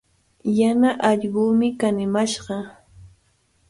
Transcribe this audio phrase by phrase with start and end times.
[0.59, 2.57] Yana allqumi kanimashqa.